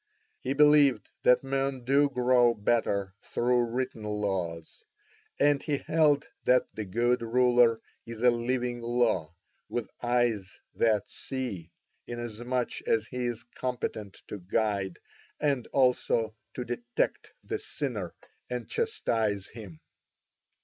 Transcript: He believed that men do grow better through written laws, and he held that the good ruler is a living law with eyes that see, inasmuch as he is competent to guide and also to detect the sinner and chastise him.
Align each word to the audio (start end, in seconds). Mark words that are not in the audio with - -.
He 0.39 0.53
believed 0.53 1.09
that 1.21 1.43
men 1.43 1.83
do 1.85 2.09
grow 2.09 2.55
better 2.55 3.13
through 3.21 3.65
written 3.65 4.01
laws, 4.03 4.83
and 5.39 5.61
he 5.61 5.77
held 5.77 6.27
that 6.45 6.65
the 6.73 6.85
good 6.85 7.21
ruler 7.21 7.79
is 8.07 8.23
a 8.23 8.31
living 8.31 8.81
law 8.81 9.35
with 9.69 9.91
eyes 10.01 10.59
that 10.73 11.07
see, 11.07 11.71
inasmuch 12.07 12.81
as 12.87 13.05
he 13.05 13.25
is 13.25 13.45
competent 13.53 14.23
to 14.27 14.39
guide 14.39 14.97
and 15.39 15.67
also 15.67 16.35
to 16.55 16.65
detect 16.65 17.33
the 17.43 17.59
sinner 17.59 18.15
and 18.49 18.67
chastise 18.67 19.49
him. 19.49 19.81